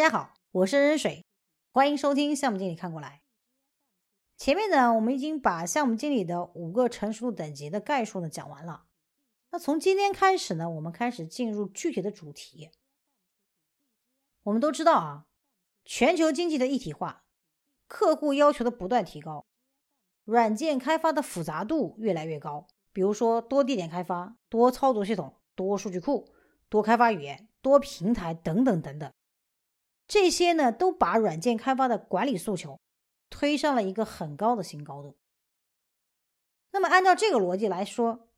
[0.00, 1.26] 大家好，我是任水，
[1.72, 3.20] 欢迎收听项目经理看过来。
[4.34, 8.86] 前面呢，我们已经把项目经理的五个成熟度等级的概述呢讲完了。
[9.50, 12.70] 那从今天开始呢，我们开始进入具体的主题。
[14.44, 15.26] 我们都知道啊，
[15.84, 17.24] 全球经济的一体化，
[17.86, 19.44] 客户要求的不断提高，
[20.24, 22.66] 软件开发的复杂度越来越高。
[22.94, 26.32] 比如说，多地点开发、多操作系统、多数据库、
[26.70, 29.12] 多开发语言、多平台等等等等。
[30.10, 32.80] 这些呢，都把软件开发的管理诉求
[33.30, 35.16] 推上了一个很高的新高度。
[36.72, 38.28] 那么，按照这个逻辑来说，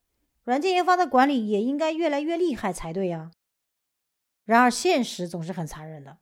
[0.45, 3.31] 软件研发的管理也应该越来越厉害才对呀。
[4.45, 6.19] 然而，现实总是很残忍的，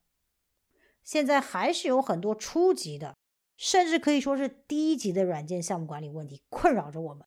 [1.02, 3.16] 现在还是有很多初级的，
[3.56, 7.26] 甚至可以说是低级的软件项目管理问题困扰着我们。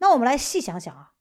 [0.00, 1.12] 那我们来细想想啊，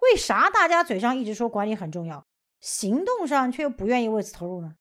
[0.00, 2.26] 为啥大家嘴上一直说管理很重要，
[2.60, 4.76] 行动上却又不愿意为此投入呢？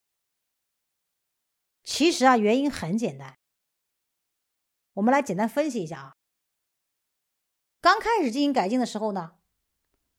[1.84, 3.38] 其实啊，原因很简单。
[4.94, 6.16] 我们来简单分析一下啊。
[7.80, 9.38] 刚开始进行改进的时候呢，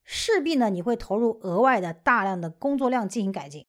[0.02, 3.66] 势必呢你会投入额外的大量的工作量进行改进，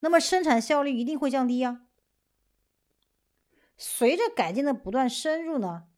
[0.00, 1.86] 那么生产效率一定会降低呀。
[3.76, 5.88] 随着改进的不断深入呢，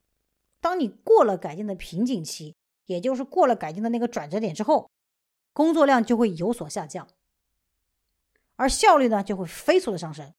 [0.60, 4.90] 当你过了改进的瓶颈期，也就是过了改进的那个转折点之后，
[5.52, 7.08] 工作量就会有所下降。
[8.60, 10.34] 而效率呢就会飞速的上升。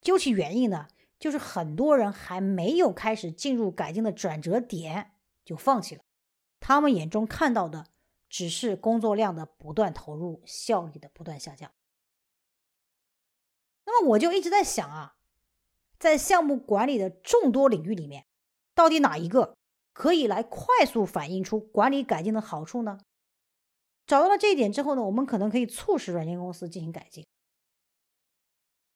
[0.00, 5.10] 究其原因呢，就是很多人还没有开始进入改进的转折点
[5.44, 6.02] 就放弃了，
[6.58, 7.88] 他们眼中看到的
[8.30, 11.70] 只是工作量的不断投入，效率的不断下降。
[13.84, 15.16] 那么我就一直在想啊，
[15.98, 18.24] 在项目管理的众多领域里面，
[18.74, 19.54] 到底哪一个
[19.92, 23.00] 可以来快速反映出管理改进的好处呢？
[24.08, 27.26] 找到了这一点之后呢，我们可能可以促使软件公司进行改进。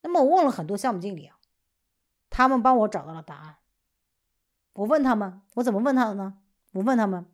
[0.01, 1.39] 那么我问了很多项目经理啊，
[2.31, 3.59] 他们帮我找到了答案。
[4.73, 6.39] 我问他们，我怎么问他的呢？
[6.73, 7.31] 我问他们，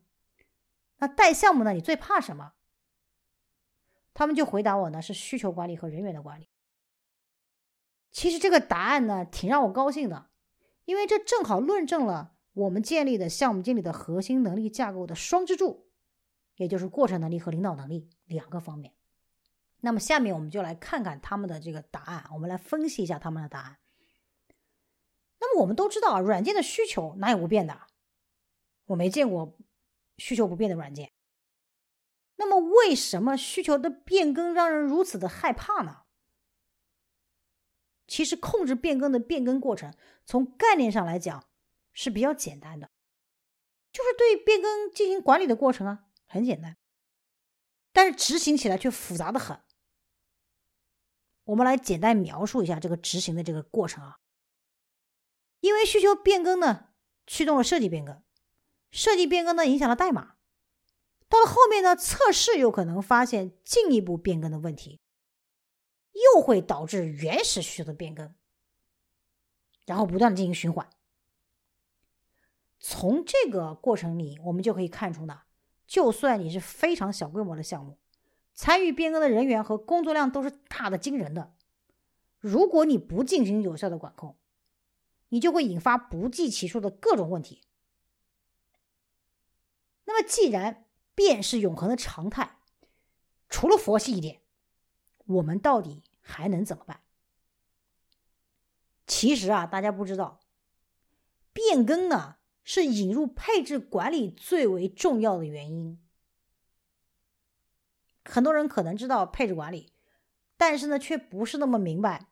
[0.97, 2.51] 那带项目呢，你最怕什么？
[4.13, 6.49] 他们就回答我呢，是需求管理和人员的管理。
[8.11, 10.29] 其实这个答案呢，挺让我高兴的，
[10.83, 15.88] 因为这正好论证了我们建立的项目经理的核心能力架构的双支柱。
[16.59, 18.93] 也就是过程能力和领导能力两个方面。
[19.79, 23.77] 那么下面我们就来看看他们的这个答案，我们来分析一下他们的答案。
[25.39, 27.83] 那么我们都知道啊，软件的需求哪有不变的？
[28.87, 29.57] 我没见过
[30.17, 31.13] 需求不变的软件。
[32.35, 36.01] 那么为什么需求的变更让人如此的害怕呢？
[38.05, 39.93] 其实控制变更的变更过程，
[40.25, 41.45] 从概念上来讲
[41.93, 42.91] 是比较简单的，
[43.93, 46.07] 就是对变更进行管理的过程啊。
[46.31, 46.77] 很简单，
[47.91, 49.59] 但是执行起来却复杂的很。
[51.45, 54.19] 我们来简单描述一下这个执行的这个过程啊。
[55.59, 56.89] 因为需求变更呢，
[57.25, 58.23] 驱动了设计变更，
[58.91, 60.35] 设计变更呢影响了代码，
[61.27, 65.01] 到了后面呢，测试有可能发现进一步变更的问题，
[66.13, 68.35] 又会导致原始需求的变更，
[69.87, 70.87] 然后不断的进行循环。
[72.79, 75.41] 从这个过程里，我们就可以看出呢。
[75.89, 77.97] 就算你是非常小规模的项目，
[78.53, 81.55] 参与变更的人员和工作量都是大的惊人的。
[82.37, 84.37] 如果你不进行有效的管控，
[85.29, 87.63] 你就会引发不计其数的各种问题。
[90.05, 90.85] 那么，既然
[91.15, 92.59] 变是永恒的常态，
[93.49, 94.41] 除了佛系一点，
[95.25, 97.01] 我们到底还能怎么办？
[99.07, 100.39] 其实啊，大家不知道，
[101.51, 102.35] 变更呢？
[102.63, 105.99] 是引入配置管理最为重要的原因。
[108.25, 109.91] 很多人可能知道配置管理，
[110.55, 112.27] 但是呢，却不是那么明白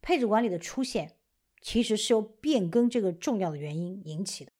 [0.00, 1.16] 配置管理的出现
[1.60, 4.52] 其实是由变更这个重要的原因引起的。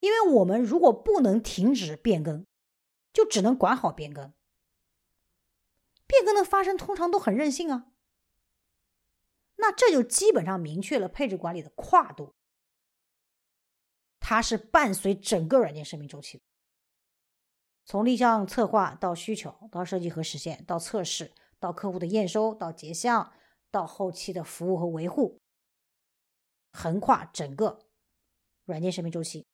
[0.00, 2.44] 因为我们如果不能停止变更，
[3.12, 4.32] 就只能管好变更。
[6.06, 7.92] 变更的发生通常都很任性啊，
[9.56, 12.34] 那这就基本上明确了配置管理的跨度。
[14.30, 16.44] 它是伴随整个软件生命周期的，
[17.84, 23.32] 从立项策划到需求，到设计和实现，到测试，到客户的验收，到结项，
[23.72, 25.40] 到后期的服务和维护，
[26.70, 27.88] 横跨整个
[28.66, 29.48] 软件生命周期。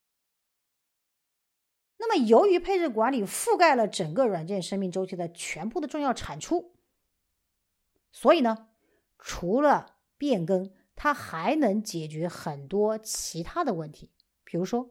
[1.96, 6.76] 那么，由于配置管理覆盖了整个软件生命周期的全部的重要产出，
[8.12, 8.68] 所以呢，
[9.18, 14.12] 除了变更，它还能解决很多其他的问题。
[14.46, 14.90] 比如说，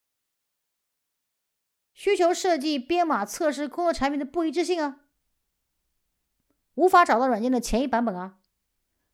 [1.93, 5.05] 需求设计、编码、测试、工作产品的不一致性啊，
[6.73, 8.39] 无法找到软件的前一版本啊，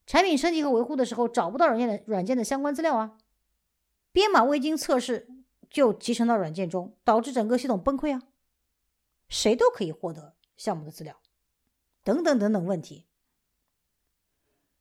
[0.08, 3.20] 产品升级和维护的时候找不到软件的软件的相关资料啊，
[4.12, 5.30] 编码未经测试
[5.70, 8.24] 就集成到软件中，导致整个系统崩溃啊，
[9.30, 11.22] 谁都可以获得项目的资料，
[12.04, 13.08] 等等等等问题。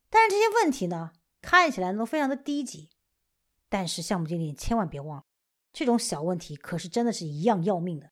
[0.09, 2.89] 但是这些问题呢，看起来都非常的低级，
[3.69, 5.25] 但是项目经理千万别忘了，
[5.73, 8.11] 这种小问题可是真的是一样要命的。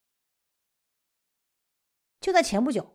[2.20, 2.92] 就在前不久，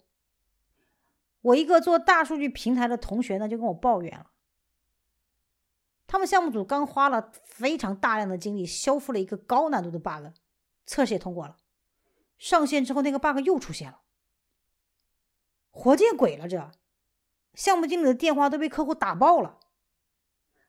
[1.41, 4.31] 我一个做大数据平台的同学呢，就跟我抱怨了，
[6.05, 10.35] 他们项目组刚花了非常大量的精力修复了一个高难度的 bug，
[10.85, 11.57] 测试也通过了，
[12.37, 14.01] 上线之后那个 bug 又出现了，
[15.71, 16.71] 活见鬼了这！
[17.53, 19.59] 项目经理的电话都被客户打爆了，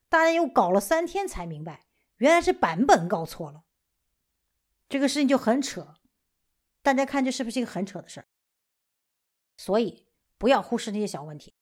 [0.08, 1.86] 大家又搞了三天才明白，
[2.18, 3.63] 原来是版本搞错了。
[4.94, 5.96] 这个事情就很扯，
[6.80, 8.26] 大家看这是不是一个很扯的事儿？
[9.56, 10.06] 所以
[10.38, 11.56] 不要忽视那些小问题。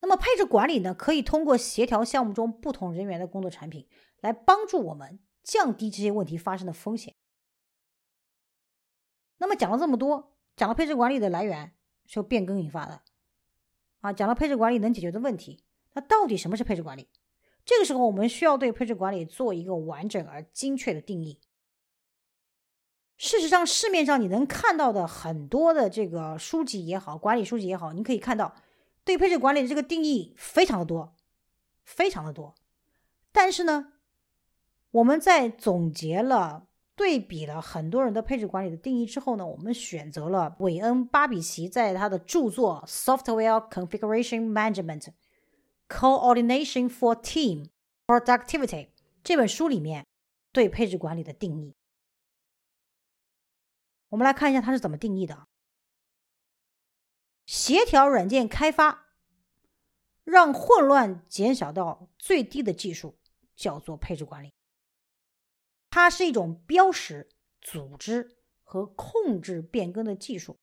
[0.00, 3.88] 那么配置管理呢，可以通过协调项目中不同人员的工作产品，
[4.20, 7.14] 来帮助我们降低这些问题发生的风险。
[9.38, 11.74] 那么讲了这么多，讲了配置管理的来源
[12.04, 13.00] 是由变更引发的。
[14.00, 15.64] 啊，讲了配置管理能解决的问题，
[15.94, 17.08] 那到底什么是配置管理？
[17.64, 21.40] 这个时候我们需要对配置管理做一个完整而精确的定义。
[23.22, 28.52] 事实上，市面上你能看到的很多的这个书籍也好，管理书籍也好，你可以看到
[29.04, 31.14] 对配置管理的这个定义非常的多，
[31.84, 32.52] 非常的多。
[33.30, 33.92] 但是呢，
[34.90, 36.66] 我们在总结了。
[36.94, 45.06] 对比了很多人的配置管理的定义之后呢，我们选择了韦恩·巴比奇在他的著作《Software Configuration Management:
[45.88, 47.68] Coordination for Team
[48.06, 48.66] Productivity》
[49.24, 50.04] 这本书里面
[50.52, 51.74] 对配置管理的定义。
[54.12, 55.48] 我们来看一下它是怎么定义的：
[57.46, 59.06] 协调软件开发，
[60.22, 63.18] 让混乱减小到最低的技术，
[63.56, 64.52] 叫做配置管理。
[65.88, 67.30] 它是一种标识、
[67.62, 70.60] 组织和控制变更的技术，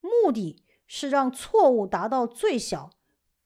[0.00, 2.90] 目的是让错误达到最小，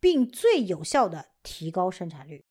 [0.01, 2.45] 并最有效的提高生产率。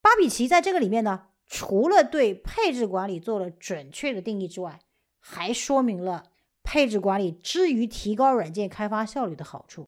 [0.00, 4.80] 巴比奇在这个里面呢，除了对配置管理做了准确的定义之外，
[5.20, 6.32] 还说明了
[6.62, 9.86] 配置管理之于提高软件开发效率的好处。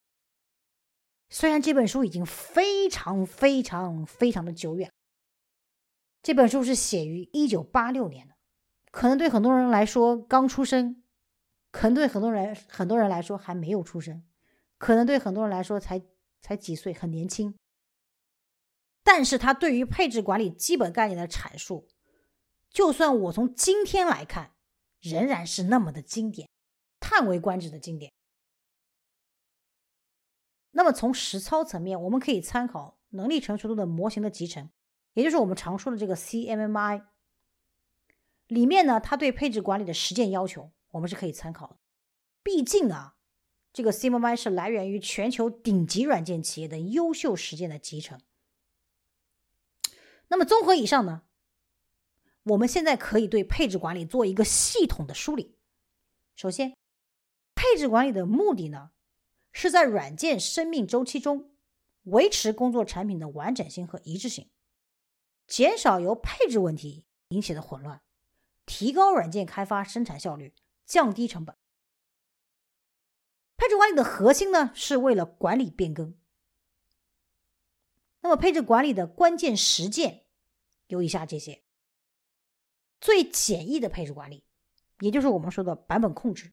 [1.30, 4.90] 虽然这本书已经非常非常非常的久远。
[6.22, 8.34] 这本书是写于一九八六年的，
[8.90, 11.02] 可能对很多人来说刚出生，
[11.70, 14.24] 可能对很多人很多人来说还没有出生，
[14.78, 16.02] 可能对很多人来说才
[16.40, 17.54] 才几岁，很年轻。
[19.10, 21.88] 但是他对于配置管理基本概念的阐述，
[22.68, 24.52] 就算我从今天来看，
[25.00, 26.46] 仍然是那么的经典，
[27.00, 28.12] 叹为观止的经典。
[30.72, 34.68] 那么从实操层面，我们可以参考能力成熟度的模型的集成。
[35.14, 37.04] 也就是我们常说的这个 CMMI
[38.48, 41.78] 里面呢，它对配置管理的实践要求，我们是可以参考的。
[42.42, 43.16] 毕竟啊，
[43.72, 48.20] 这个 CMMI 是来源于全球顶级软件企业的优秀实践的集成。
[50.28, 51.22] 那么综合以上呢，
[52.44, 55.58] 我们现在可以对配置管理做一个系统的梳理。
[56.36, 56.76] 首先，
[57.54, 58.90] 配置管理的目的呢，
[59.52, 61.50] 是在软件生命周期中
[62.04, 64.50] 维持工作产品的完整性和一致性。
[65.46, 68.02] 减少由配置问题引起的混乱，
[68.66, 70.54] 提高软件开发生产效率，
[70.84, 71.56] 降低成本。
[73.56, 76.14] 配置管理的核心呢，是为了管理变更。
[78.28, 80.26] 那么，配置管理的关键实践
[80.88, 81.62] 有以下这些：
[83.00, 84.44] 最简易的配置管理，
[85.00, 86.52] 也就是我们说的版本控制。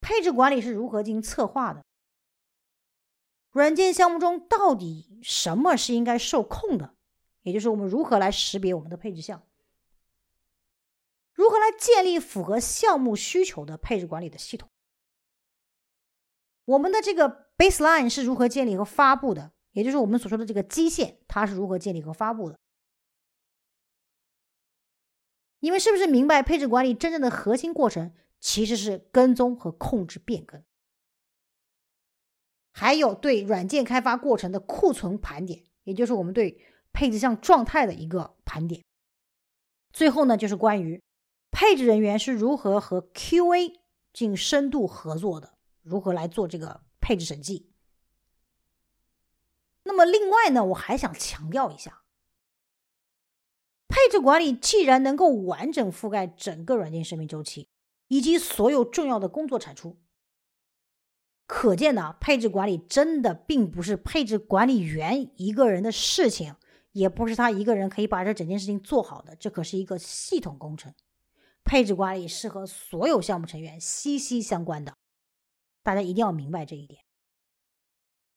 [0.00, 1.84] 配置管理是如何进行策划的？
[3.50, 6.96] 软件项目中到底什么是应该受控的？
[7.42, 9.46] 也就是我们如何来识别我们的配置项，
[11.34, 14.70] 如何来建立符合项目需求的配置管理的系统？
[16.64, 19.52] 我们的这个 baseline 是如何建立和发布的？
[19.72, 22.58] 也就是我们所说的这个基线，它是如何建立和发布的？
[25.60, 30.64] 你们是不是明白配置管理真正的核心过程其实是跟踪和控制变更，
[32.72, 36.66] 还有对软件开发过程的库存盘点，也就是我们对。
[36.94, 38.84] 配置项状态的一个盘点，
[39.94, 41.02] 最后呢，就是关于
[41.50, 43.80] 配置人员是如何和 QA
[44.12, 47.71] 进深度合作的，如何来做这个配置审计。
[49.84, 52.02] 那么，另外呢，我还想强调一下，
[53.88, 57.68] 配置管理既然能够完整覆盖整个软件生命周期，
[58.08, 60.00] 以及所有重要的工作产出。
[61.46, 66.54] 可见呢，配置管理真的并不是配置管理员一个人的事情，
[66.92, 69.36] 也不是他一个人可以把这整件事情做好的。
[69.36, 70.94] 这可是一个系统工程，
[71.64, 74.94] 配置管理是和所有项目成员息息相关的。
[75.82, 77.02] 大家一定要明白这一点。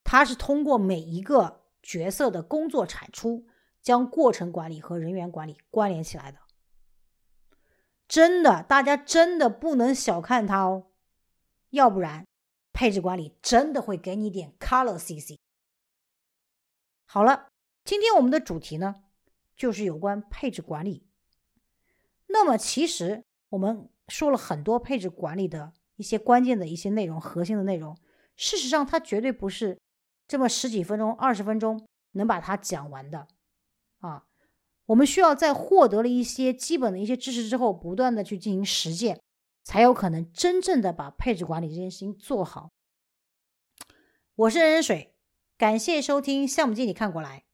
[0.05, 3.45] 它是通过每一个角色的工作产出，
[3.81, 6.39] 将过程管理和人员管理关联起来的。
[8.07, 10.91] 真的，大家真的不能小看它哦，
[11.71, 12.25] 要不然。
[12.71, 15.37] 配置管理真的会给你点 color CC。
[17.05, 17.47] 好了，
[17.85, 19.03] 今天我们的主题呢，
[19.55, 21.07] 就是有关配置管理。
[22.27, 27.97] 那么，其实我们说了很多配置管理的一些关键的一些内容、核心的内容。
[28.35, 29.79] 事实上，它绝对不是
[30.27, 33.27] 这么十几分钟、二十分钟能把它讲完的
[33.99, 34.25] 啊。
[34.87, 39.19] 我们需要在获得了一些基本的一些知识之后，不断的去进行实践。
[39.63, 42.69] 才有可能真正的把配置管理这件事情做好。
[44.35, 45.15] 我是任水，
[45.57, 47.45] 感谢收听项目经理看过来。